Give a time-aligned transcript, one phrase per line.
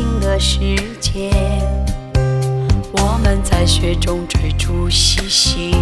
[0.00, 0.58] 新的世
[0.98, 1.30] 界，
[2.92, 5.76] 我们在雪中追逐嬉戏，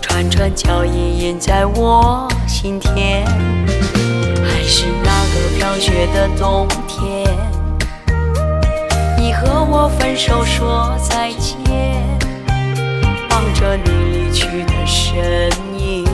[0.00, 3.26] 串串脚印印在我心田，
[4.42, 7.28] 还是那个飘雪的冬天，
[9.18, 12.02] 你和我分手说再见，
[13.28, 16.06] 望着你离去的身影，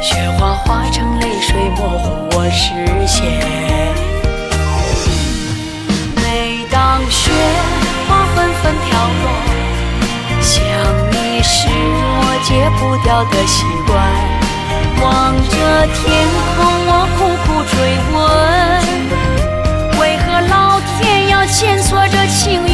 [0.00, 3.61] 雪花化成泪水模糊我视线。
[12.52, 13.96] 戒不掉的习惯。
[15.00, 15.56] 望着
[15.94, 17.74] 天空，我苦苦追
[18.12, 18.14] 问，
[19.98, 20.54] 为何老
[21.00, 22.71] 天要牵错这情缘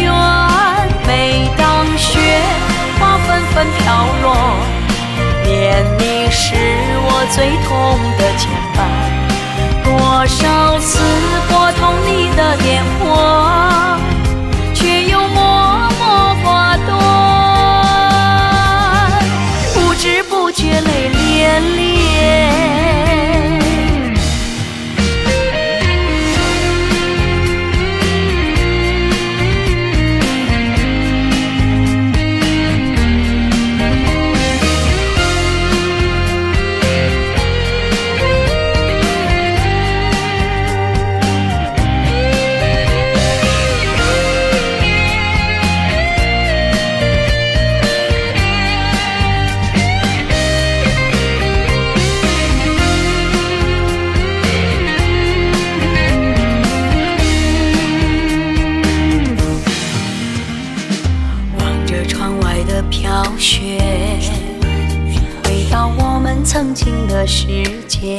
[66.48, 67.46] 曾经的世
[67.86, 68.18] 界。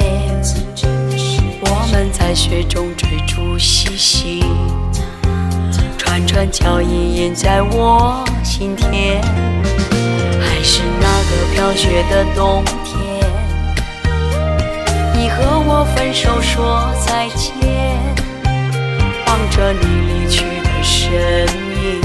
[1.61, 4.45] 我们在雪中追逐嬉戏，
[5.97, 9.19] 串串脚印印在我心田。
[10.39, 12.95] 还是那个飘雪的冬天，
[15.15, 17.51] 你和我分手说再见，
[19.25, 21.09] 望着你离去的身
[21.81, 21.99] 影。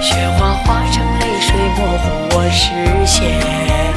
[0.00, 2.72] 雪花化成泪水，模糊我视
[3.06, 3.91] 线。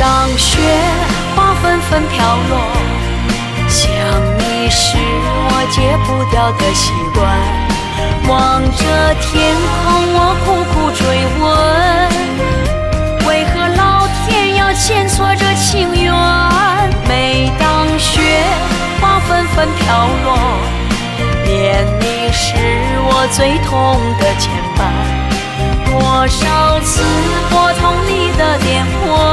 [0.00, 0.58] 当雪
[1.36, 2.58] 花纷纷飘落，
[3.68, 3.86] 想
[4.38, 7.20] 你是我戒不掉的习惯。
[8.26, 9.84] 望着天空，
[10.14, 11.04] 我苦苦追
[11.38, 11.44] 问，
[13.28, 16.10] 为何老天要牵错这情缘？
[17.06, 18.22] 每当雪
[19.02, 20.28] 花纷纷飘落。
[21.44, 22.54] 念你是
[23.04, 23.68] 我最痛
[24.18, 24.80] 的牵绊，
[25.84, 27.04] 多少次
[27.50, 29.29] 拨通你的电话，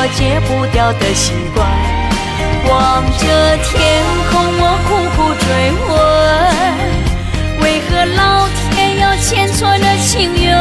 [0.00, 1.66] 我戒不掉的习惯。
[2.70, 3.26] 望着
[3.64, 5.46] 天空，我苦苦追
[5.88, 5.90] 问，
[7.64, 10.54] 为何老天要牵锁着情缘？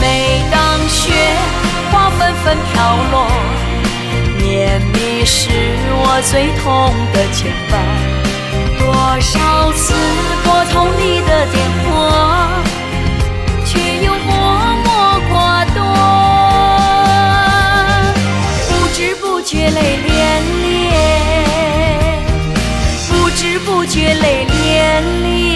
[0.00, 1.12] 每当雪
[1.92, 2.74] 花纷纷飘
[3.12, 3.30] 落，
[4.42, 5.48] 念你是
[6.02, 7.72] 我最痛的牵绊。
[8.80, 9.94] 多少次
[10.42, 11.29] 拨通你的
[23.64, 25.49] 不觉泪涟涟